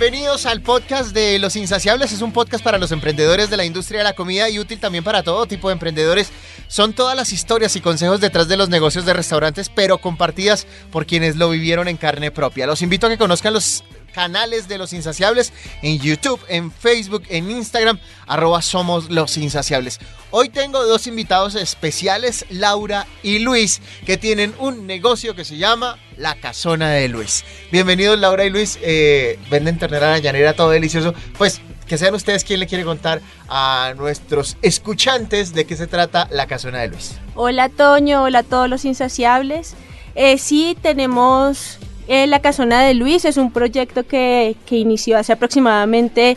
[0.00, 2.10] Bienvenidos al podcast de Los Insaciables.
[2.10, 5.04] Es un podcast para los emprendedores de la industria de la comida y útil también
[5.04, 6.32] para todo tipo de emprendedores.
[6.68, 11.04] Son todas las historias y consejos detrás de los negocios de restaurantes, pero compartidas por
[11.04, 12.66] quienes lo vivieron en carne propia.
[12.66, 17.50] Los invito a que conozcan los canales de Los Insaciables en YouTube, en Facebook, en
[17.50, 19.98] Instagram, arroba somos Los Insaciables.
[20.32, 25.98] Hoy tengo dos invitados especiales, Laura y Luis, que tienen un negocio que se llama
[26.16, 27.44] La Casona de Luis.
[27.72, 31.14] Bienvenidos Laura y Luis, eh, venden ternera llanera, todo delicioso.
[31.36, 36.28] Pues que sean ustedes quien le quiere contar a nuestros escuchantes de qué se trata
[36.30, 37.18] La Casona de Luis.
[37.34, 39.74] Hola Toño, hola a todos los insaciables.
[40.14, 45.32] Eh, sí, tenemos eh, La Casona de Luis, es un proyecto que, que inició hace
[45.32, 46.36] aproximadamente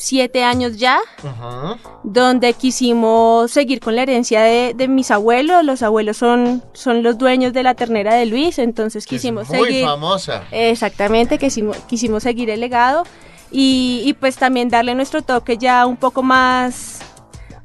[0.00, 1.76] siete años ya, Ajá.
[2.04, 5.64] donde quisimos seguir con la herencia de, de mis abuelos.
[5.64, 9.58] Los abuelos son, son los dueños de la ternera de Luis, entonces es quisimos muy
[9.66, 9.84] seguir.
[9.84, 10.44] famosa.
[10.52, 13.02] Exactamente, quisimos, quisimos seguir el legado
[13.50, 17.00] y, y pues también darle nuestro toque ya un poco más,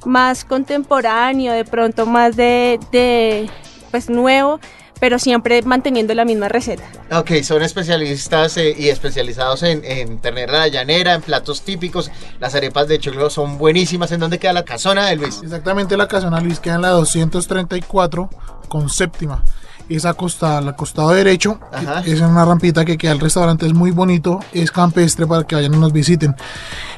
[0.03, 3.47] más contemporáneo, de pronto más de, de
[3.92, 4.59] pues nuevo,
[4.99, 6.83] pero siempre manteniendo la misma receta.
[7.11, 12.11] Ok, son especialistas eh, y especializados en, en ternera llanera, en platos típicos.
[12.39, 14.11] Las arepas de choclo son buenísimas.
[14.11, 15.41] ¿En dónde queda la casona de Luis?
[15.44, 18.30] Exactamente, la casona Luis queda en la 234
[18.67, 19.44] con séptima.
[19.89, 21.99] Es acostada, al costado derecho, Ajá.
[22.05, 25.55] es en una rampita que queda el restaurante, es muy bonito, es campestre para que
[25.55, 26.36] vayan y nos visiten.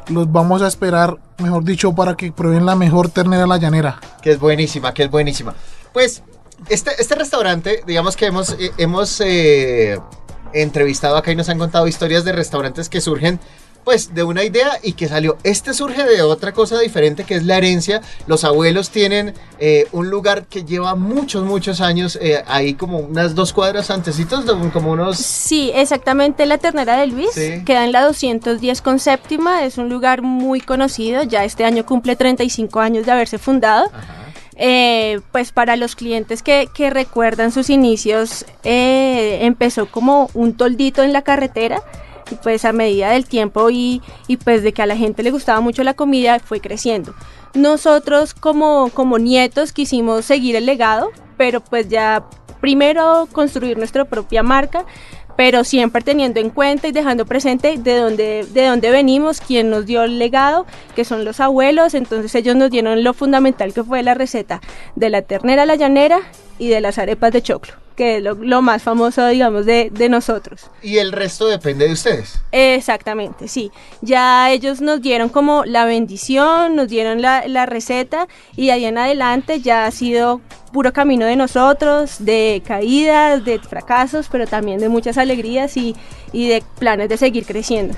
[0.08, 4.00] Los vamos a esperar, mejor dicho, para que prueben la mejor ternera la llanera.
[4.22, 5.56] Que es buenísima, que es buenísima.
[5.94, 6.22] Pues,
[6.70, 10.00] este, este restaurante, digamos que hemos, eh, hemos eh,
[10.54, 13.40] entrevistado acá y nos han contado historias de restaurantes que surgen
[13.84, 15.38] pues de una idea y que salió.
[15.44, 18.02] Este surge de otra cosa diferente que es la herencia.
[18.26, 23.36] Los abuelos tienen eh, un lugar que lleva muchos, muchos años, eh, ahí como unas
[23.36, 25.18] dos cuadras antecitos, de- como unos...
[25.18, 27.62] Sí, exactamente la ternera de Luis Sí.
[27.64, 32.16] queda en la 210 con séptima, es un lugar muy conocido, ya este año cumple
[32.16, 33.92] 35 años de haberse fundado.
[34.58, 41.12] Eh, pues para los clientes que, recuerdan sus inicios, eh, empezó como un toldito en
[41.12, 41.82] la carretera
[42.32, 45.32] y pues a medida del tiempo y, y pues de que a la gente le
[45.32, 47.14] gustaba mucho la comida fue creciendo.
[47.54, 52.26] Nosotros como, como nietos quisimos seguir el legado, pero pues ya
[52.62, 54.86] primero construir nuestra propia marca,
[55.36, 59.86] pero siempre teniendo en cuenta y dejando presente de dónde, de dónde venimos, quién nos
[59.86, 60.66] dio el legado,
[60.96, 64.62] que son los abuelos, entonces ellos nos dieron lo fundamental que fue la receta
[64.96, 66.20] de la ternera a la llanera
[66.58, 70.10] y de las arepas de choclo, que es lo, lo más famoso, digamos, de, de
[70.10, 70.70] nosotros.
[70.82, 72.40] Y el resto depende de ustedes.
[72.52, 73.72] Exactamente, sí.
[74.02, 78.86] Ya ellos nos dieron como la bendición, nos dieron la, la receta y de ahí
[78.86, 80.42] en adelante ya ha sido
[80.74, 85.96] puro camino de nosotros, de caídas, de fracasos, pero también de muchas alegrías y,
[86.34, 87.98] y de planes de seguir creciendo.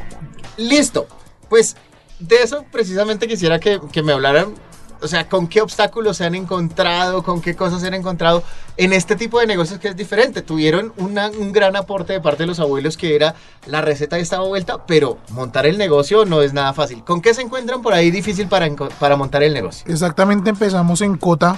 [0.57, 1.07] Listo.
[1.49, 1.75] Pues
[2.19, 4.53] de eso precisamente quisiera que, que me hablaran.
[5.01, 8.43] O sea, con qué obstáculos se han encontrado, con qué cosas se han encontrado
[8.77, 10.41] en este tipo de negocios que es diferente.
[10.41, 13.35] Tuvieron una- un gran aporte de parte de los abuelos que era
[13.67, 17.03] la receta estaba vuelta, pero montar el negocio no es nada fácil.
[17.03, 18.67] ¿Con qué se encuentran por ahí difícil para,
[18.99, 19.85] para montar el negocio?
[19.91, 21.57] Exactamente, empezamos en Cota,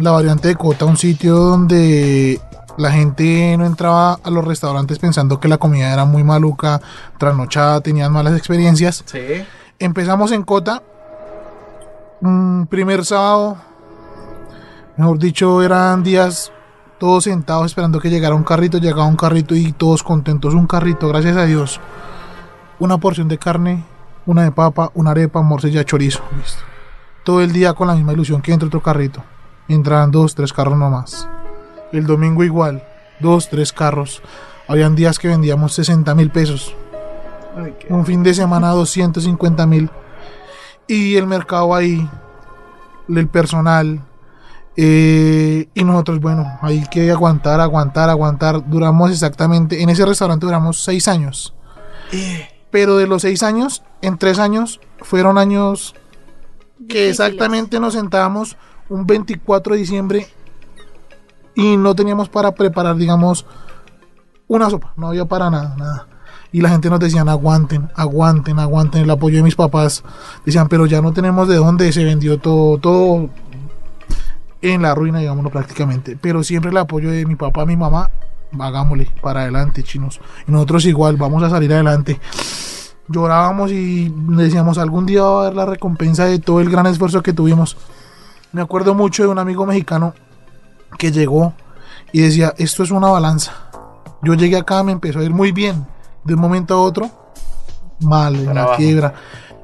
[0.00, 2.40] la variante de Cota, un sitio donde
[2.78, 6.80] la gente no entraba a los restaurantes pensando que la comida era muy maluca,
[7.18, 9.04] trasnochada, tenían malas experiencias.
[9.06, 9.44] Sí.
[9.78, 10.82] Empezamos en Cota.
[12.22, 13.56] Un primer sábado,
[14.96, 16.52] mejor dicho, eran días
[16.98, 18.78] todos sentados esperando que llegara un carrito.
[18.78, 20.54] Llegaba un carrito y todos contentos.
[20.54, 21.80] Un carrito, gracias a Dios.
[22.78, 23.84] Una porción de carne,
[24.24, 26.22] una de papa, una arepa, morcilla, chorizo.
[26.38, 26.62] Listo.
[27.24, 29.24] Todo el día con la misma ilusión que entre otro carrito.
[29.66, 31.28] Entraban dos, tres carros nomás.
[31.92, 32.84] El domingo igual,
[33.18, 34.22] dos, tres carros.
[34.68, 36.74] Habían días que vendíamos 60 mil pesos
[37.88, 39.90] un fin de semana 250 mil
[40.86, 42.08] y el mercado ahí
[43.08, 44.00] el personal
[44.76, 48.68] eh, y nosotros bueno hay que aguantar aguantar aguantar.
[48.68, 51.54] Duramos exactamente en ese restaurante duramos seis años.
[52.70, 55.94] Pero de los seis años en tres años fueron años
[56.88, 58.56] que exactamente nos sentábamos
[58.88, 60.26] un 24 de diciembre
[61.54, 63.46] y no teníamos para preparar digamos
[64.48, 64.92] una sopa.
[64.96, 66.11] No había para nada nada
[66.52, 70.02] y la gente nos decían aguanten, aguanten, aguanten el apoyo de mis papás.
[70.44, 73.30] Decían, pero ya no tenemos de dónde, se vendió todo, todo
[74.60, 76.16] en la ruina, digámoslo prácticamente.
[76.20, 78.10] Pero siempre el apoyo de mi papá, mi mamá
[78.60, 80.20] hagámosle, para adelante, chinos.
[80.46, 82.20] Y nosotros igual, vamos a salir adelante.
[83.08, 87.22] Llorábamos y decíamos, algún día va a haber la recompensa de todo el gran esfuerzo
[87.22, 87.76] que tuvimos.
[88.52, 90.14] Me acuerdo mucho de un amigo mexicano
[90.98, 91.54] que llegó
[92.12, 93.52] y decía, esto es una balanza.
[94.22, 95.86] Yo llegué acá, me empezó a ir muy bien.
[96.24, 97.10] De un momento a otro,
[98.00, 99.14] mal, en la quiebra.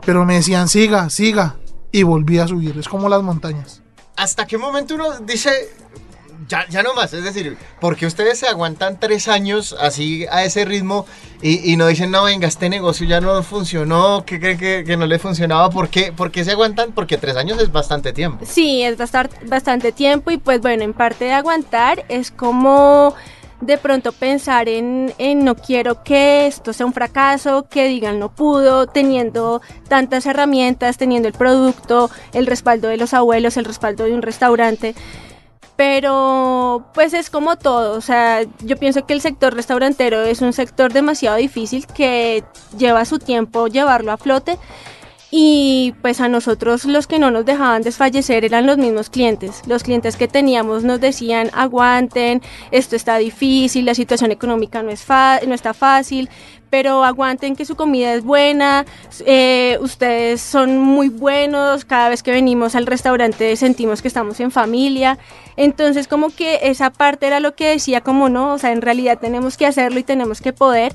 [0.05, 1.57] Pero me decían, siga, siga.
[1.93, 2.77] Y volví a subir.
[2.79, 3.83] Es como las montañas.
[4.17, 5.51] ¿Hasta qué momento uno dice,
[6.49, 7.13] ya, ya no más?
[7.13, 11.07] Es decir, porque ustedes se aguantan tres años así a ese ritmo
[11.41, 14.97] y, y no dicen, no, venga, este negocio ya no funcionó, ¿qué creen que, que
[14.97, 15.71] no le funcionaba?
[15.71, 16.93] ¿Por qué, ¿Por qué se aguantan?
[16.93, 18.45] Porque tres años es bastante tiempo.
[18.49, 18.97] Sí, es
[19.47, 23.15] bastante tiempo y pues bueno, en parte de aguantar es como
[23.61, 28.31] de pronto pensar en, en no quiero que esto sea un fracaso, que digan no
[28.31, 34.15] pudo, teniendo tantas herramientas, teniendo el producto, el respaldo de los abuelos, el respaldo de
[34.15, 34.95] un restaurante.
[35.77, 40.53] Pero pues es como todo, o sea, yo pienso que el sector restaurantero es un
[40.53, 42.43] sector demasiado difícil que
[42.77, 44.59] lleva su tiempo llevarlo a flote
[45.31, 49.63] y pues a nosotros los que no nos dejaban desfallecer eran los mismos clientes.
[49.67, 52.41] Los clientes que teníamos nos decían aguanten,
[52.71, 55.05] esto está difícil, la situación económica no, es
[55.47, 56.31] no está fácil,
[56.71, 58.87] pero aguanten que su comida es buena,
[59.27, 64.51] eh, ustedes son muy buenos, cada vez que venimos al restaurante sentimos que estamos en
[64.51, 65.19] familia.
[65.57, 69.19] Entonces como que esa parte era lo que decía como no, o sea, en realidad
[69.21, 70.95] tenemos que hacerlo y tenemos que poder.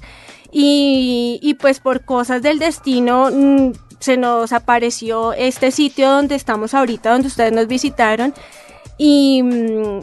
[0.55, 3.71] Y, y pues por cosas del destino mm,
[4.03, 8.33] se nos apareció este sitio donde estamos ahorita, donde ustedes nos visitaron.
[8.97, 9.41] Y,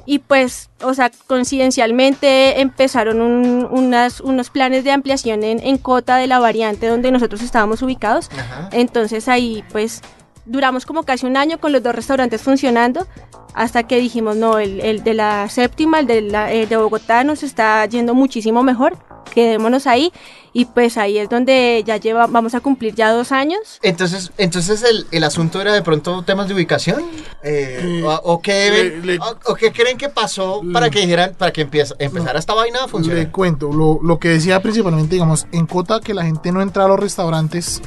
[0.06, 6.16] y pues, o sea, coincidencialmente empezaron un- unas, unos planes de ampliación en, en Cota
[6.16, 8.30] de la variante donde nosotros estábamos ubicados.
[8.32, 8.68] Ajá.
[8.72, 10.00] Entonces ahí pues
[10.46, 13.06] duramos como casi un año con los dos restaurantes funcionando
[13.54, 17.22] hasta que dijimos, no, el, el de la séptima, el de, la, el de Bogotá
[17.22, 18.96] nos está yendo muchísimo mejor,
[19.30, 20.12] quedémonos ahí
[20.52, 23.78] y pues ahí es donde ya lleva, vamos a cumplir ya dos años.
[23.82, 27.02] Entonces, entonces el, el asunto era de pronto temas de ubicación.
[27.42, 31.00] Eh, o, o qué ven- le- le- o- o qué creen que pasó para que
[31.00, 33.30] dijeran, para que empieza, empezara esta vaina a Le funcionar.
[33.30, 36.88] cuento, lo, lo que decía principalmente, digamos, en Cota que la gente no entra a
[36.88, 37.80] los restaurantes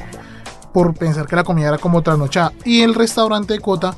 [0.74, 2.54] por pensar que la comida era como trasnochada.
[2.66, 3.95] Y el restaurante de Cota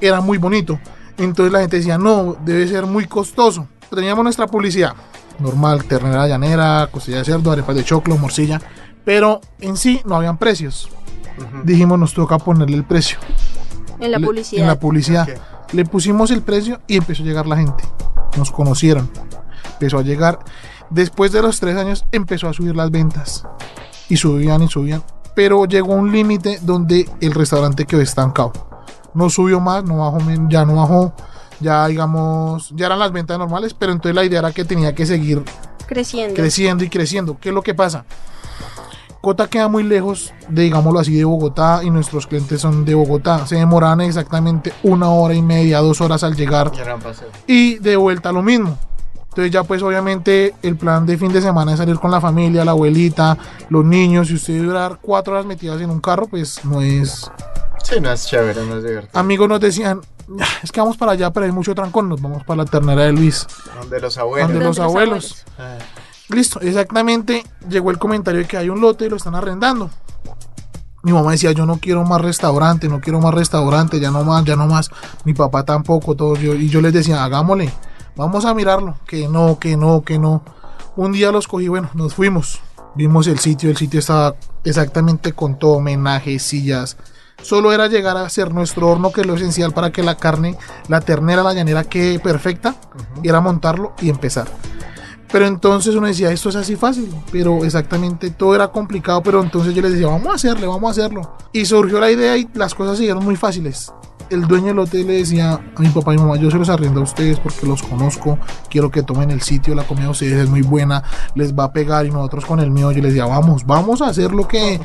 [0.00, 0.78] era muy bonito.
[1.18, 3.68] Entonces la gente decía, no, debe ser muy costoso.
[3.94, 4.94] Teníamos nuestra publicidad
[5.38, 8.60] normal, ternera llanera, costilla de cerdo, arepas de choclo, morcilla.
[9.04, 10.88] Pero en sí no habían precios.
[11.64, 13.18] Dijimos, nos toca ponerle el precio.
[14.00, 14.62] En la Le- publicidad.
[14.62, 15.28] En la publicidad.
[15.72, 17.84] Le pusimos el precio y empezó a llegar la gente.
[18.36, 19.08] Nos conocieron.
[19.74, 20.38] Empezó a llegar.
[20.90, 23.44] Después de los tres años empezó a subir las ventas.
[24.08, 25.02] Y subían y subían.
[25.34, 28.52] Pero llegó un límite donde el restaurante quedó estancado.
[29.14, 30.18] No subió más, no bajó,
[30.48, 31.12] ya no bajó.
[31.60, 35.06] Ya digamos, ya eran las ventas normales, pero entonces la idea era que tenía que
[35.06, 35.42] seguir
[35.86, 36.34] creciendo.
[36.34, 37.38] creciendo y creciendo.
[37.40, 38.04] ¿Qué es lo que pasa?
[39.20, 43.46] Cota queda muy lejos de, digámoslo así, de Bogotá y nuestros clientes son de Bogotá.
[43.46, 46.70] Se demoran exactamente una hora y media, dos horas al llegar
[47.46, 48.78] y de vuelta lo mismo.
[49.28, 52.64] Entonces ya pues obviamente el plan de fin de semana es salir con la familia,
[52.64, 53.36] la abuelita,
[53.68, 54.28] los niños.
[54.28, 57.30] Si usted durar cuatro horas metidas en un carro, pues no es...
[57.82, 59.18] Sí, no es chévere, no es divertido.
[59.18, 60.00] Amigos nos decían,
[60.40, 63.02] "Ah, es que vamos para allá, pero hay mucho trancón, nos vamos para la ternera
[63.02, 63.46] de Luis.
[63.80, 64.48] Donde los abuelos.
[64.50, 65.44] Donde los abuelos.
[65.58, 65.78] Ah.
[66.28, 67.44] Listo, exactamente.
[67.68, 69.90] Llegó el comentario de que hay un lote y lo están arrendando.
[71.02, 74.44] Mi mamá decía, yo no quiero más restaurante, no quiero más restaurante, ya no más,
[74.44, 74.90] ya no más.
[75.24, 76.38] Mi papá tampoco, todos.
[76.40, 77.72] Yo, y yo les decía, hagámosle,
[78.16, 78.96] vamos a mirarlo.
[79.06, 80.42] Que no, que no, que no.
[80.96, 82.60] Un día los cogí, bueno, nos fuimos.
[82.94, 86.96] Vimos el sitio, el sitio estaba exactamente con todo, homenaje, sillas.
[87.42, 90.56] Solo era llegar a hacer nuestro horno, que es lo esencial para que la carne,
[90.88, 92.74] la ternera, la llanera quede perfecta.
[93.22, 94.48] Y era montarlo y empezar.
[95.30, 99.74] Pero entonces uno decía, esto es así fácil, pero exactamente todo era complicado, pero entonces
[99.74, 101.36] yo les decía, vamos a hacerle, vamos a hacerlo.
[101.52, 103.92] Y surgió la idea y las cosas siguieron muy fáciles.
[104.30, 106.68] El dueño del hotel le decía a mi papá y mi mamá, yo se los
[106.68, 110.34] arriendo a ustedes porque los conozco, quiero que tomen el sitio, la comida de ustedes
[110.44, 111.02] es muy buena,
[111.34, 114.08] les va a pegar y nosotros con el mío, yo les decía, vamos, vamos a
[114.08, 114.78] hacer lo que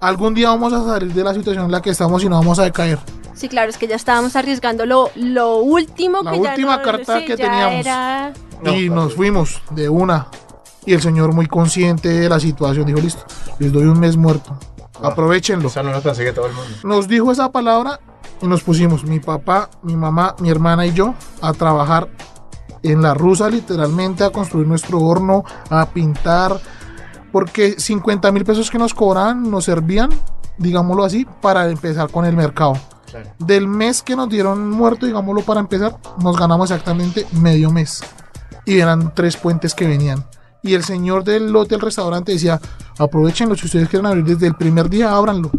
[0.00, 2.58] algún día vamos a salir de la situación en la que estamos y no vamos
[2.58, 2.98] a decaer.
[3.34, 6.82] Sí, claro, es que ya estábamos arriesgando lo, lo último La que ya última no-
[6.82, 7.86] carta sí, que ya teníamos.
[7.86, 8.32] era-
[8.74, 10.26] y nos fuimos de una.
[10.84, 13.22] Y el señor muy consciente de la situación dijo, listo,
[13.60, 14.58] les doy un mes muerto.
[15.00, 15.68] Aprovechenlo.
[15.68, 16.70] Eso no lo consigue todo el mundo.
[16.82, 18.00] Nos dijo esa palabra
[18.40, 22.08] y nos pusimos, mi papá, mi mamá, mi hermana y yo, a trabajar
[22.82, 26.60] en la rusa literalmente, a construir nuestro horno, a pintar,
[27.32, 30.10] porque 50 mil pesos que nos cobraban nos servían,
[30.56, 32.74] digámoslo así, para empezar con el mercado.
[33.10, 33.30] Claro.
[33.38, 38.02] Del mes que nos dieron muerto, digámoslo para empezar, nos ganamos exactamente medio mes.
[38.66, 40.26] y eran tres puentes que venían.
[40.62, 42.60] Y el señor del lote, el restaurante, decía,
[42.98, 45.50] aprovechenlo, si ustedes quieren abrir desde el primer día, ábranlo.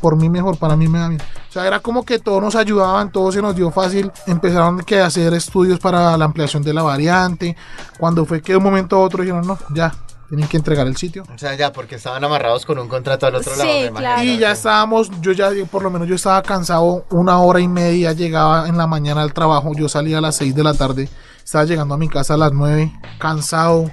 [0.00, 1.20] Por mí mejor, para mí me da bien.
[1.20, 4.10] O sea, era como que todos nos ayudaban, todo se nos dio fácil.
[4.26, 7.56] Empezaron que a hacer estudios para la ampliación de la variante.
[7.98, 9.92] Cuando fue que de un momento a otro dijeron, no, ya,
[10.28, 11.24] tienen que entregar el sitio.
[11.32, 13.94] O sea, ya, porque estaban amarrados con un contrato al otro Sí, lado.
[13.96, 14.22] claro.
[14.22, 18.12] Y ya estábamos, yo ya, por lo menos yo estaba cansado, una hora y media
[18.12, 21.08] llegaba en la mañana al trabajo, yo salía a las 6 de la tarde,
[21.44, 23.90] estaba llegando a mi casa a las 9, cansado,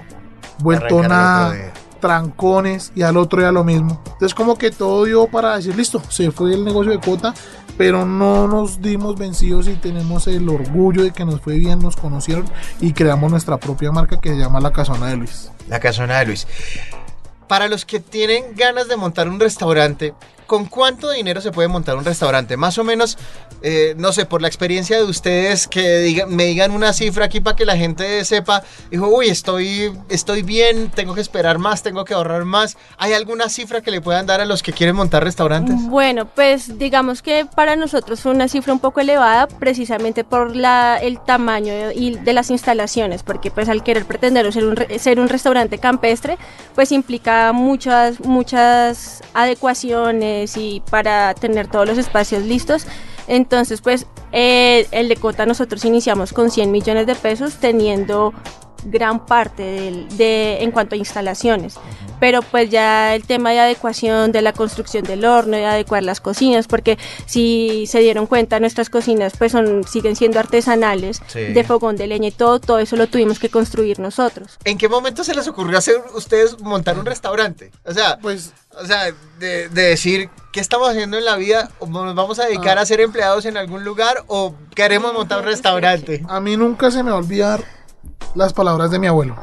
[0.60, 1.72] vuelto nada.
[2.00, 4.00] Trancones y al otro día lo mismo.
[4.04, 7.34] Entonces como que todo dio para decir, listo, se fue el negocio de cuota,
[7.78, 11.96] pero no nos dimos vencidos y tenemos el orgullo de que nos fue bien, nos
[11.96, 12.44] conocieron
[12.80, 15.50] y creamos nuestra propia marca que se llama La Casona de Luis.
[15.68, 16.46] La casona de Luis.
[17.50, 20.14] Para los que tienen ganas de montar un restaurante,
[20.46, 22.56] ¿con cuánto dinero se puede montar un restaurante?
[22.56, 23.18] Más o menos,
[23.62, 27.40] eh, no sé, por la experiencia de ustedes, que digan- me digan una cifra aquí
[27.40, 32.04] para que la gente sepa, dijo, uy, estoy, estoy bien, tengo que esperar más, tengo
[32.04, 32.76] que ahorrar más.
[32.98, 35.74] ¿Hay alguna cifra que le puedan dar a los que quieren montar restaurantes?
[35.88, 40.98] Bueno, pues digamos que para nosotros fue una cifra un poco elevada precisamente por la,
[41.00, 45.28] el tamaño y de las instalaciones, porque pues al querer pretender ser un, ser un
[45.28, 46.38] restaurante campestre,
[46.74, 52.86] pues implica muchas, muchas adecuaciones y para tener todos los espacios listos.
[53.26, 58.32] Entonces, pues eh, el de Cota nosotros iniciamos con 100 millones de pesos teniendo
[58.84, 61.74] gran parte del- de, en cuanto a instalaciones.
[62.18, 66.20] Pero pues ya el tema de adecuación de la construcción del horno, de adecuar las
[66.20, 71.40] cocinas, porque si se dieron cuenta, nuestras cocinas pues son, siguen siendo artesanales, Sí.
[71.40, 74.58] de fogón de leña y todo, todo eso lo tuvimos que construir nosotros.
[74.64, 77.70] ¿En qué momento se les ocurrió hacer ustedes montar un restaurante?
[77.84, 79.06] O sea, Pues O sea,
[79.40, 81.70] de, de decir, ¿qué estamos haciendo en la vida?
[81.80, 82.82] ¿O ¿Nos vamos a dedicar Ah.
[82.82, 86.22] a ser empleados en algún lugar o queremos montar un restaurante?
[86.28, 87.64] A mí nunca se me va a olvidar
[88.34, 89.36] las palabras de mi abuelo.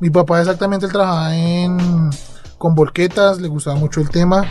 [0.00, 2.10] Mi papá exactamente él trabajaba en
[2.58, 4.44] con volquetas, le gustaba mucho el tema.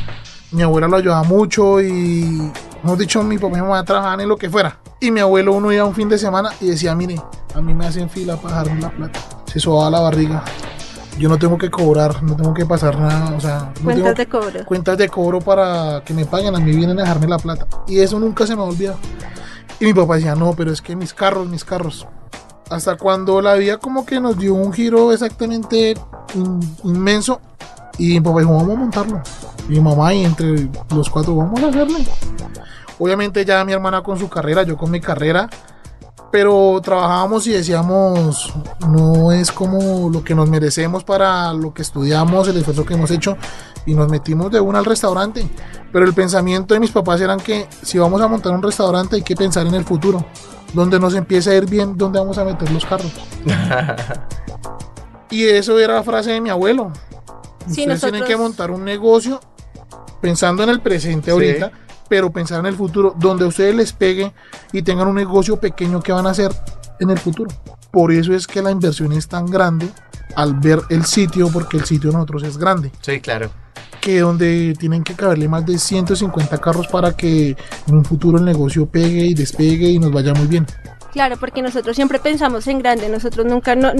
[0.51, 2.51] Mi abuela lo ayudaba mucho y,
[2.83, 4.79] hemos dicho, mi papá y mi mamá trabajaban en lo que fuera.
[4.99, 7.15] Y mi abuelo uno iba un fin de semana y decía, mire,
[7.55, 9.19] a mí me hacen fila para dejarme la plata.
[9.45, 10.43] Se sobaba la barriga.
[11.17, 14.27] Yo no tengo que cobrar, no tengo que pasar nada, o sea, no Cuentas de
[14.27, 14.65] cobro.
[14.65, 17.67] cuentas de cobro para que me paguen, a mí vienen a dejarme la plata.
[17.87, 18.97] Y eso nunca se me ha olvidado.
[19.79, 22.07] Y mi papá decía, no, pero es que mis carros, mis carros.
[22.71, 25.93] Hasta cuando la vida como que nos dio un giro exactamente
[26.33, 27.39] in- inmenso.
[27.97, 29.21] Y mi papá dijo, vamos a montarlo.
[29.67, 32.07] Y mi mamá y entre los cuatro, vamos a hacerle.
[32.97, 35.49] Obviamente ya mi hermana con su carrera, yo con mi carrera.
[36.31, 38.53] Pero trabajábamos y decíamos,
[38.87, 43.11] no es como lo que nos merecemos para lo que estudiamos, el esfuerzo que hemos
[43.11, 43.35] hecho.
[43.85, 45.45] Y nos metimos de una al restaurante.
[45.91, 49.23] Pero el pensamiento de mis papás eran que si vamos a montar un restaurante hay
[49.23, 50.23] que pensar en el futuro.
[50.73, 53.11] Donde nos empiece a ir bien, donde vamos a meter los carros.
[55.29, 56.91] y eso era la frase de mi abuelo.
[57.67, 59.39] Sí, Ustedes tienen que montar un negocio
[60.19, 61.31] pensando en el presente Sí.
[61.31, 61.71] ahorita,
[62.09, 64.33] pero pensar en el futuro, donde a ustedes les pegue
[64.71, 66.51] y tengan un negocio pequeño que van a hacer
[66.99, 67.49] en el futuro.
[67.91, 69.89] Por eso es que la inversión es tan grande
[70.35, 73.49] al ver el sitio, porque el sitio de nosotros es grande, Sí, claro.
[74.01, 77.55] Que donde tienen que caberle más de 150 carros para que
[77.87, 80.65] en un futuro el negocio pegue y despegue y nos vaya muy bien.
[81.11, 83.91] Claro, porque nosotros siempre pensamos en grande, nosotros nunca, no,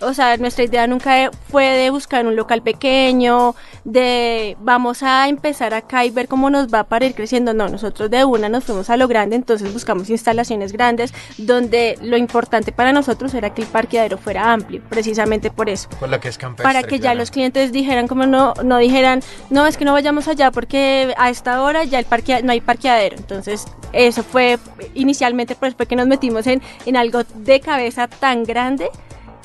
[0.00, 5.74] o sea, nuestra idea nunca fue de buscar un local pequeño, de vamos a empezar
[5.74, 8.88] acá y ver cómo nos va para ir creciendo, no, nosotros de una nos fuimos
[8.88, 13.68] a lo grande, entonces buscamos instalaciones grandes donde lo importante para nosotros era que el
[13.68, 15.88] parqueadero fuera amplio, precisamente por eso.
[16.00, 16.64] Por lo que es campestre.
[16.64, 17.18] Para que ya claro.
[17.18, 21.28] los clientes dijeran como no, no dijeran, no es que no vayamos allá porque a
[21.30, 23.16] esta hora ya el parquea, no hay parqueadero.
[23.16, 24.58] Entonces, eso fue
[24.94, 28.90] inicialmente pues fue que nos metimos en, algo de cabeza tan grande.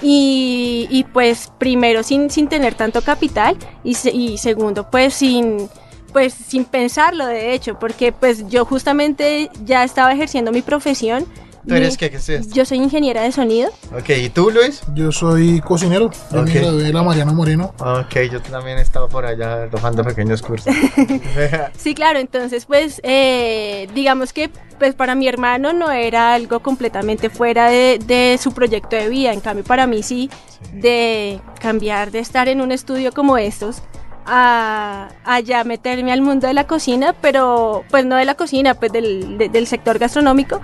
[0.01, 5.69] Y, y, pues primero sin, sin tener tanto capital y, y segundo pues sin
[6.11, 11.25] pues sin pensarlo de hecho porque pues yo justamente ya estaba ejerciendo mi profesión
[11.67, 12.09] ¿Tú eres qué?
[12.09, 12.53] ¿Qué es esto?
[12.53, 14.81] yo soy ingeniera de sonido Ok, ¿y tú, Luis?
[14.93, 16.47] Yo soy cocinero, yo Ok.
[16.47, 17.73] me gradué de la Mariano Moreno.
[17.79, 20.73] Ok, yo también he estado por allá tomando pequeños cursos.
[21.77, 27.29] Sí, claro, entonces pues eh, digamos que pues para mi hermano no era algo completamente
[27.29, 30.29] fuera de, de su proyecto de vida, en cambio para mí sí,
[30.73, 33.81] de cambiar de estar en un estudio como estos
[34.25, 38.73] a, a ya meterme al mundo de la cocina, pero pues no de la cocina,
[38.73, 40.59] pues del, de- del sector gastronómico.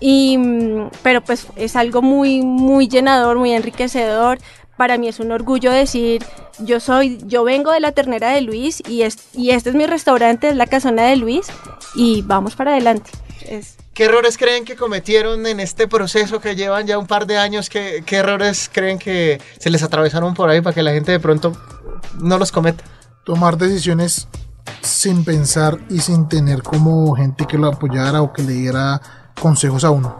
[0.00, 4.38] Y, mm, pero pues es algo muy, muy llenador, muy enriquecedor.
[4.76, 6.24] Para mí es un orgullo decir,
[6.60, 9.86] yo soy, yo vengo de la ternera de Luis y, es, y este es mi
[9.86, 11.46] restaurante, es la casona de Luis
[11.94, 13.10] y vamos para adelante.
[13.48, 17.36] Es, ¿Qué errores creen que cometieron en este proceso que llevan ya un par de
[17.38, 17.68] años?
[17.68, 21.18] ¿Qué, qué errores creen que se les atravesaron por ahí para que la gente de
[21.18, 21.52] pronto
[22.20, 22.84] no los cometa?
[23.24, 24.28] Tomar decisiones
[24.82, 29.00] sin pensar y sin tener como gente que lo apoyara o que le diera
[29.38, 30.16] consejos a uno.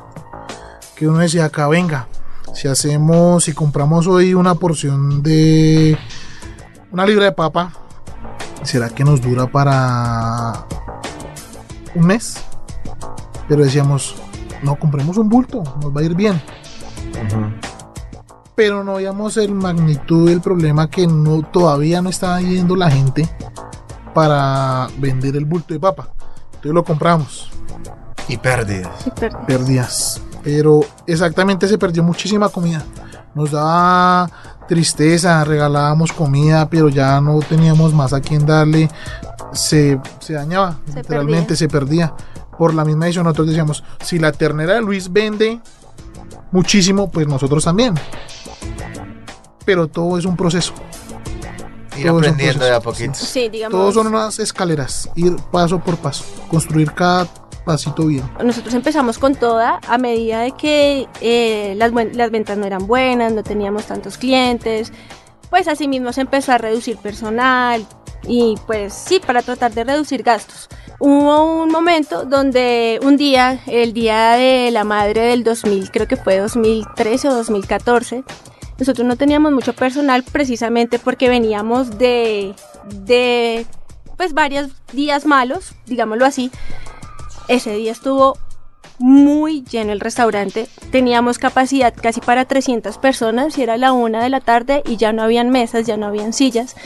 [0.97, 2.09] Que uno decía acá, venga,
[2.55, 5.97] si hacemos, si compramos hoy una porción de
[6.91, 7.73] una libra de papa,
[8.63, 10.67] ¿será que nos dura para
[11.95, 12.37] un mes?
[13.49, 14.17] Pero decíamos,
[14.63, 16.41] no, compremos un bulto, nos va a ir bien.
[18.55, 23.29] Pero no veíamos el magnitud del problema que no, todavía no estaba yendo la gente
[24.15, 26.09] para vender el bulto de papa.
[26.47, 27.58] Entonces lo compramos.
[28.29, 29.05] Y pérdidas.
[29.19, 29.47] Perdón.
[29.47, 30.21] Pérdidas.
[30.43, 32.85] Pero exactamente se perdió muchísima comida.
[33.35, 34.31] Nos daba
[34.69, 38.89] tristeza, regalábamos comida, pero ya no teníamos más a quien darle.
[39.53, 42.15] Se, se dañaba, Se literalmente se perdía.
[42.57, 45.61] Por la misma decisión, nosotros decíamos: si la ternera de Luis vende
[46.51, 47.95] muchísimo, pues nosotros también.
[49.65, 50.73] Pero todo es un proceso.
[51.97, 53.19] Ir Todo es un aprendiendo de a poquitos.
[53.19, 53.79] Sí, digamos.
[53.79, 57.27] Todos son unas escaleras, ir paso por paso, construir cada
[58.43, 63.43] nosotros empezamos con toda a medida de que eh, las ventas no eran buenas, no
[63.43, 64.93] teníamos tantos clientes,
[65.51, 67.87] pues así mismo se empezó a reducir personal
[68.27, 70.69] y pues sí, para tratar de reducir gastos.
[70.99, 76.17] Hubo un momento donde un día, el día de la madre del 2000, creo que
[76.17, 78.25] fue 2013 o 2014,
[78.79, 82.55] nosotros no teníamos mucho personal precisamente porque veníamos de,
[83.05, 83.67] de
[84.17, 86.51] pues varios días malos, digámoslo así,
[87.49, 88.37] ese día estuvo
[88.99, 90.69] muy lleno el restaurante.
[90.91, 95.13] Teníamos capacidad casi para 300 personas y era la una de la tarde y ya
[95.13, 96.77] no habían mesas, ya no habían sillas.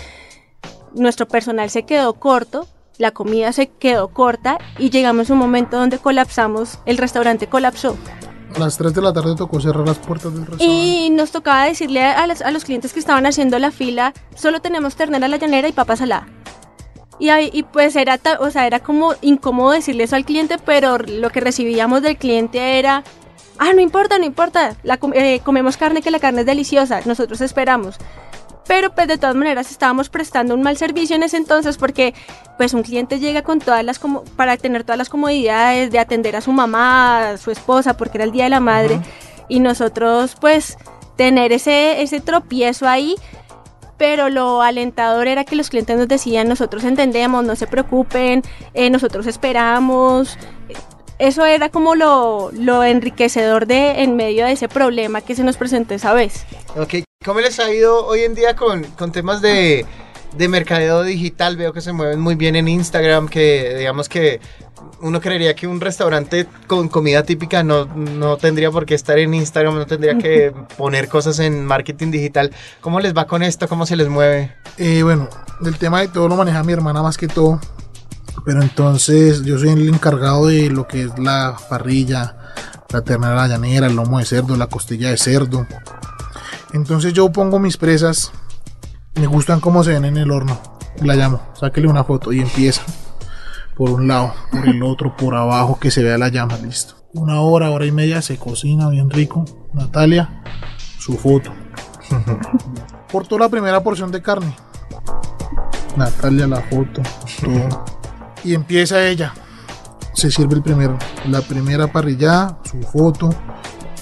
[0.95, 2.67] Nuestro personal se quedó corto,
[2.99, 7.97] la comida se quedó corta y llegamos a un momento donde colapsamos, el restaurante colapsó.
[8.55, 10.65] A las 3 de la tarde tocó cerrar las puertas del restaurante.
[10.67, 14.61] Y nos tocaba decirle a, las- a los clientes que estaban haciendo la fila, solo
[14.61, 16.27] tenemos ternera a la llanera y papa salada.
[17.23, 20.99] Y, ahí- y pues era, o sea, era como incómodo decirle eso al cliente, pero
[20.99, 23.05] lo que recibíamos del cliente era,
[23.59, 27.41] ah, no importa, no importa, la eh, comemos carne que la carne es deliciosa, nosotros
[27.41, 27.97] esperamos.
[28.67, 32.13] Pero pues de todas maneras estábamos prestando un mal servicio en ese entonces porque
[32.59, 36.35] pues un cliente llega con todas las como para tener todas las comodidades de atender
[36.35, 38.99] a su mamá, a su esposa, porque era el día de la madre
[39.49, 40.77] y nosotros pues
[41.17, 43.15] tener ese ese tropiezo ahí
[44.03, 48.43] pero lo alentador era que los clientes nos decían, nosotros entendemos, no se preocupen,
[48.75, 50.37] eh, nosotros esperamos.
[51.21, 55.57] Eso era como lo, lo enriquecedor de en medio de ese problema que se nos
[55.57, 56.47] presentó esa vez.
[56.77, 59.87] Ok, ¿cómo les ha ido hoy en día con, con temas de,
[60.37, 61.57] de mercadeo digital?
[61.57, 64.41] Veo que se mueven muy bien en Instagram, que digamos que
[65.01, 69.35] uno creería que un restaurante con comida típica no, no tendría por qué estar en
[69.35, 72.53] Instagram, no tendría que poner cosas en marketing digital.
[72.81, 73.69] ¿Cómo les va con esto?
[73.69, 74.55] ¿Cómo se les mueve?
[74.79, 75.29] Eh, bueno,
[75.61, 77.61] del tema de todo lo maneja mi hermana más que todo.
[78.45, 82.37] Pero entonces yo soy el encargado de lo que es la parrilla,
[82.91, 85.67] la ternera la llanera, el lomo de cerdo, la costilla de cerdo.
[86.73, 88.33] Entonces yo pongo mis presas,
[89.15, 90.59] me gustan cómo se ven en el horno.
[91.03, 92.83] La llamo, sáquele una foto y empieza.
[93.77, 96.95] Por un lado, por el otro, por abajo, que se vea la llama, listo.
[97.15, 99.45] Una hora, hora y media se cocina bien rico.
[99.73, 100.43] Natalia,
[100.99, 101.53] su foto.
[103.13, 104.55] Cortó la primera porción de carne.
[105.97, 107.03] Natalia la foto,
[107.41, 107.85] todo.
[108.45, 109.35] Y empieza ella.
[110.15, 110.99] Se sirve el primero,
[111.29, 113.31] la primera parrillada, su foto,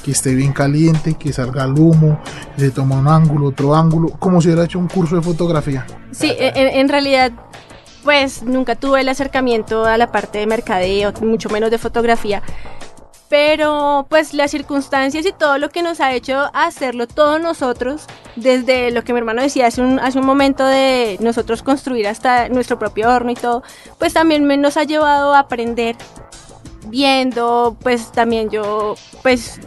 [0.02, 2.20] que esté bien caliente, que salga el humo,
[2.56, 5.86] se toma un ángulo, otro ángulo, como si hubiera hecho un curso de fotografía.
[6.10, 7.32] Sí, en, en realidad,
[8.04, 12.42] pues nunca tuve el acercamiento a la parte de mercadeo, mucho menos de fotografía.
[13.30, 18.90] Pero pues las circunstancias y todo lo que nos ha hecho hacerlo todos nosotros, desde
[18.90, 23.30] lo que mi hermano decía hace un, momento de nosotros construir hasta nuestro propio horno
[23.30, 23.62] y todo,
[24.00, 25.94] pues también nos ha llevado a aprender
[26.88, 29.60] viendo, pues también yo pues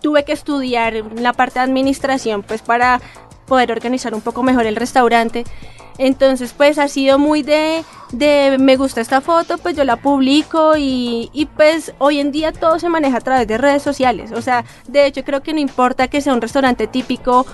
[0.00, 3.00] tuve que estudiar la parte de administración pues para
[3.46, 5.44] poder organizar un poco mejor el restaurante.
[5.98, 10.76] Entonces, pues ha sido muy de, de me gusta esta foto, pues yo la publico
[10.78, 14.32] y, y, pues hoy en día todo se maneja a través de redes sociales.
[14.32, 17.44] O sea, de hecho creo que no importa que sea un restaurante típico,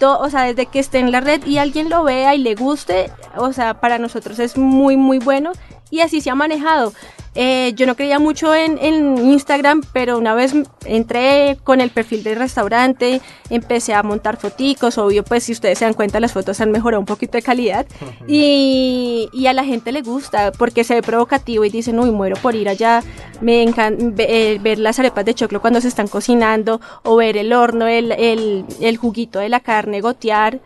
[0.00, 2.56] to- o sea, desde que esté en la red y alguien lo vea y le
[2.56, 5.52] guste, o sea, para nosotros es muy, muy bueno
[5.92, 6.92] y así se ha manejado.
[7.34, 12.22] Eh, yo no creía mucho en, en, Instagram, pero una vez entré con el perfil
[12.24, 16.60] del restaurante, empecé a montar foticos, obvio, pues si ustedes se dan cuenta las fotos
[16.60, 17.86] han mejorado un poquito de calidad
[18.26, 22.36] y, y, a la gente le gusta porque se ve provocativo y dicen, uy, muero
[22.36, 23.02] por ir allá,
[23.40, 27.54] me encanta eh, ver las arepas de choclo cuando se están cocinando o ver el
[27.54, 30.60] horno, el, el, el juguito de la carne gotear.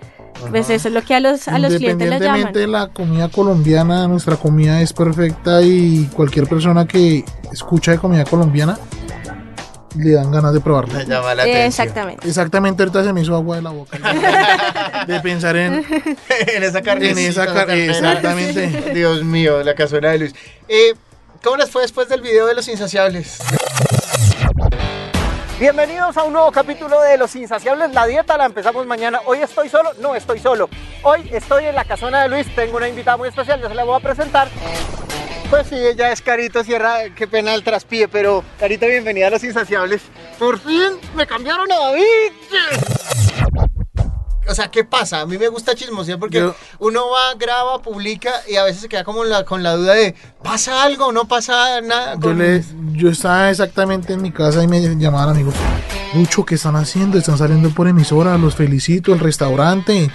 [0.50, 2.52] Pues eso es lo que a los, a los clientes les llaman.
[2.52, 8.24] de la comida colombiana, nuestra comida es perfecta y cualquier persona que escucha de comida
[8.24, 8.78] colombiana
[9.98, 11.02] le dan ganas de probarla.
[11.04, 11.66] llama la atención.
[11.66, 12.28] Exactamente.
[12.28, 13.98] Exactamente, ahorita se me hizo agua de la boca.
[15.06, 15.74] de pensar en,
[16.54, 17.10] en esa carne.
[17.10, 17.86] en esa carne.
[17.86, 18.90] Exactamente.
[18.94, 20.34] Dios mío, la cazuela de Luis.
[20.68, 20.94] Eh,
[21.42, 23.38] ¿Cómo les fue después del video de los insaciables?
[25.58, 27.94] Bienvenidos a un nuevo capítulo de Los Insaciables.
[27.94, 29.22] La dieta la empezamos mañana.
[29.24, 30.68] Hoy estoy solo, no estoy solo.
[31.02, 32.54] Hoy estoy en la casona de Luis.
[32.54, 34.48] Tengo una invitada muy especial, ya se la voy a presentar.
[35.48, 39.44] Pues sí, ella es Carito Sierra, qué pena el traspié, pero Carito, bienvenida a Los
[39.44, 40.02] Insaciables.
[40.38, 42.32] Por fin me cambiaron a David.
[44.48, 45.20] O sea, ¿qué pasa?
[45.22, 48.88] A mí me gusta chismosear porque Yo- uno va, graba, publica y a veces se
[48.88, 52.14] queda como la, con la duda de ¿pasa algo o no pasa nada?
[52.14, 55.54] Yo, con- le, yo estaba exactamente en mi casa y me llamaban amigos.
[56.14, 57.18] Mucho, ¿qué están haciendo?
[57.18, 60.10] Están saliendo por emisora, los felicito, el restaurante.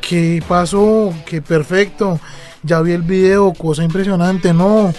[0.00, 1.12] ¿Qué pasó?
[1.26, 2.20] Qué perfecto.
[2.62, 4.92] Ya vi el video, cosa impresionante, no.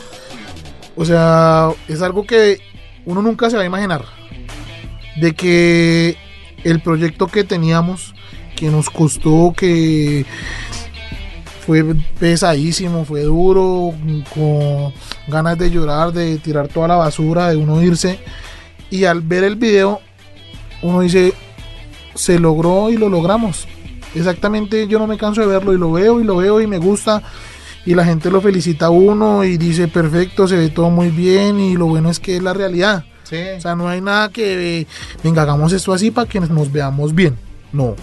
[0.95, 2.59] O sea, es algo que
[3.05, 4.03] uno nunca se va a imaginar.
[5.15, 6.17] De que
[6.63, 8.14] el proyecto que teníamos,
[8.55, 10.25] que nos costó, que
[11.65, 11.83] fue
[12.19, 13.93] pesadísimo, fue duro,
[14.33, 14.93] con
[15.27, 18.19] ganas de llorar, de tirar toda la basura, de uno irse.
[18.89, 19.99] Y al ver el video,
[20.81, 21.33] uno dice,
[22.13, 23.67] se logró y lo logramos.
[24.13, 26.77] Exactamente, yo no me canso de verlo y lo veo y lo veo y me
[26.77, 27.21] gusta.
[27.85, 31.59] Y la gente lo felicita a uno y dice, perfecto, se ve todo muy bien
[31.59, 33.05] y lo bueno es que es la realidad.
[33.23, 33.37] Sí.
[33.57, 34.87] O sea, no hay nada que,
[35.23, 37.35] venga, hagamos esto así para que nos veamos bien.
[37.73, 37.95] No,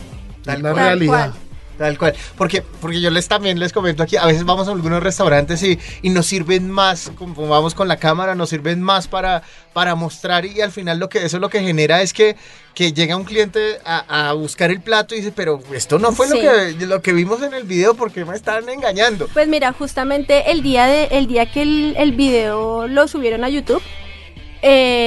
[0.44, 0.84] Tal la cual.
[0.84, 1.30] realidad.
[1.30, 1.42] cual.
[1.78, 2.14] Tal cual.
[2.36, 5.78] Porque, porque yo les también les comento aquí, a veces vamos a algunos restaurantes y,
[6.02, 10.44] y nos sirven más, como vamos con la cámara, nos sirven más para, para mostrar
[10.44, 12.36] y al final lo que eso lo que genera es que,
[12.74, 16.28] que llega un cliente a, a buscar el plato y dice, pero esto no fue
[16.28, 19.26] lo, que, lo que vimos en el video porque me están engañando.
[19.32, 23.48] Pues mira, justamente el día de el día que el, el video lo subieron a
[23.48, 23.82] YouTube,
[24.64, 25.01] eh,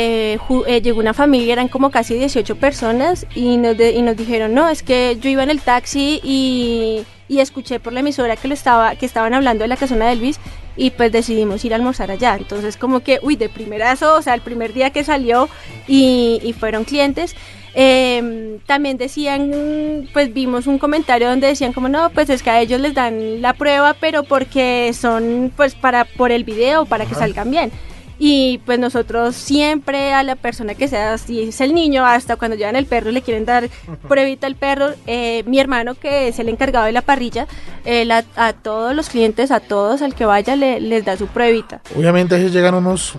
[0.67, 4.53] eh, llegó una familia, eran como casi 18 personas y nos, de- y nos dijeron,
[4.53, 8.47] no, es que yo iba en el taxi y, y escuché por la emisora que,
[8.47, 10.39] lo estaba, que estaban hablando de la casona de Luis
[10.77, 12.35] y pues decidimos ir a almorzar allá.
[12.37, 15.47] Entonces como que, uy, de primerazo, o sea, el primer día que salió
[15.87, 17.35] y, y fueron clientes.
[17.77, 22.61] Eh, también decían, pues vimos un comentario donde decían como no, pues es que a
[22.61, 27.15] ellos les dan la prueba, pero porque son pues para por el video, para que
[27.15, 27.71] salgan bien.
[28.17, 32.56] Y pues nosotros siempre a la persona que sea, si es el niño, hasta cuando
[32.56, 33.69] llevan el perro y le quieren dar
[34.08, 37.47] pruebita al perro, eh, mi hermano que es el encargado de la parrilla,
[37.84, 41.28] él a, a todos los clientes, a todos, al que vaya, le, les da su
[41.28, 41.82] pruebita.
[41.95, 43.13] Obviamente a veces llegan unos...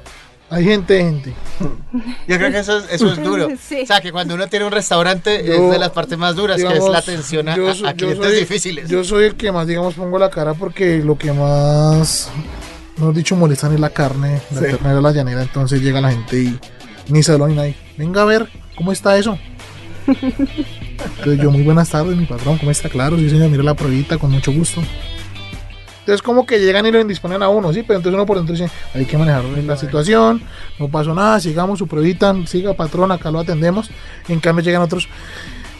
[0.48, 1.32] Hay gente, gente.
[2.28, 3.48] Yo creo que eso es, eso es duro.
[3.60, 3.80] Sí.
[3.82, 6.56] O sea, que cuando uno tiene un restaurante es Yo, de las partes más duras,
[6.62, 8.88] que es la atención a, yo a- yo clientes soy- difíciles.
[8.88, 12.30] Yo soy el que más, digamos, pongo la cara porque lo que más,
[12.98, 14.66] no dicho, molestan es la carne, la Sí.
[14.66, 15.42] ternera, la llanera.
[15.42, 16.58] Entonces llega la gente y
[17.08, 17.74] ni se lo ni nadie.
[17.96, 19.38] Venga a ver, ¿cómo está eso?
[20.06, 22.88] Entonces yo, muy buenas tardes, mi patrón, ¿cómo está?
[22.88, 24.80] Claro, sí señor, mira la pruebita, con mucho gusto.
[26.00, 28.54] Entonces como que llegan y lo indisponen a uno, sí, pero entonces uno por dentro
[28.54, 30.40] dice, hay que manejar la situación,
[30.78, 33.90] no pasó nada, sigamos su pruebita, siga patrón, acá lo atendemos.
[34.28, 35.08] En cambio llegan otros,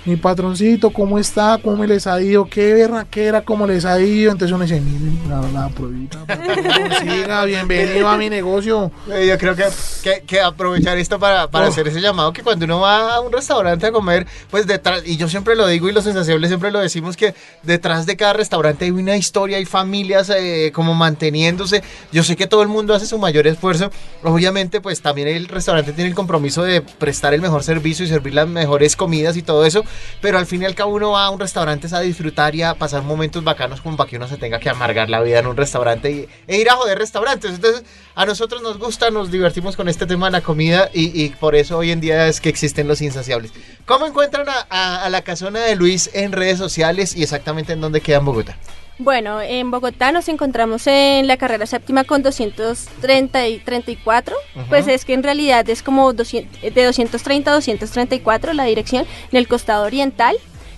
[0.07, 1.59] mi patroncito, ¿cómo está?
[1.63, 2.47] ¿Cómo les ha ido?
[2.49, 3.43] ¿Qué berraquera?
[3.43, 4.31] ¿Cómo les ha ido?
[4.31, 6.57] Entonces uno dice, miren, la, la pruebita, patrón,
[7.01, 8.93] siga, bienvenido a mi negocio.
[9.13, 9.65] Eh, Yo creo que,
[10.05, 11.69] que, que aprovechar esto para, para Oh.
[11.71, 15.17] hacer ese llamado que cuando uno va a un restaurante a comer, pues detrás, y
[15.17, 18.85] yo siempre lo digo y los sensacionales siempre lo decimos, que detrás de cada restaurante
[18.85, 21.83] hay una historia, hay familias eh, como manteniéndose.
[22.13, 23.91] Yo sé que todo el mundo hace su mayor esfuerzo.
[24.23, 28.35] Obviamente, pues también el restaurante tiene el compromiso de prestar el mejor servicio y servir
[28.35, 29.85] las mejores comidas y todo eso,
[30.21, 32.63] pero al fin y al cabo uno va a un restaurante es a disfrutar y
[32.63, 35.47] a pasar momentos bacanos como para que uno se tenga que amargar la vida en
[35.47, 37.53] un restaurante y, e ir a joder restaurantes.
[37.55, 41.55] Entonces, a nosotros nos gusta, nos divertimos con este tema de la comida y, por
[41.55, 43.53] eso hoy en día es que existen los insaciables.
[43.85, 48.01] ¿Cómo encuentran a- a la casona de Luis en redes sociales y exactamente en dónde
[48.01, 48.57] queda en Bogotá?
[48.99, 54.35] Bueno, en Bogotá nos encontramos en la carrera séptima con 230 y 34.
[54.71, 59.37] Pues es que en realidad es como 200 de 230 a 234 la dirección en
[59.37, 60.37] el costado oriental.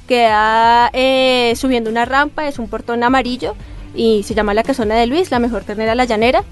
[0.08, 3.54] Queda eh, subiendo una rampa, es un portón amarillo
[3.94, 6.42] y se llama la casona de Luis, la mejor ternera la llanera.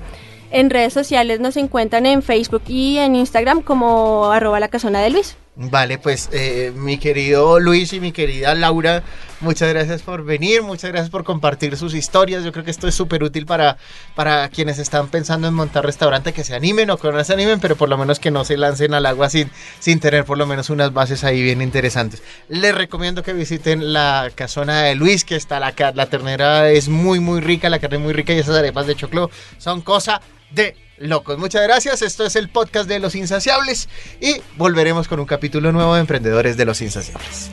[0.53, 5.11] En redes sociales nos encuentran en Facebook y en Instagram como arroba la casona de
[5.11, 5.37] Luis.
[5.59, 9.03] Vale, pues eh, mi querido Luis y mi querida Laura,
[9.41, 12.45] muchas gracias por venir, muchas gracias por compartir sus historias.
[12.45, 13.79] Yo creo que esto es súper útil para,
[14.15, 17.59] para quienes están pensando en montar restaurante, que se animen o que no se animen,
[17.59, 20.47] pero por lo menos que no se lancen al agua sin, sin tener por lo
[20.47, 22.23] menos unas bases ahí bien interesantes.
[22.51, 27.19] Les recomiendo que visiten la casona de Luis, que está la, la ternera es muy,
[27.19, 31.39] muy rica, la carne muy rica y esas arepas de choclo son cosa de locos.
[31.39, 32.03] Muchas gracias.
[32.03, 33.89] Esto es el podcast de Los Insaciables
[34.21, 37.51] y volveremos con un capítulo nuevo de Emprendedores de Los Insaciables.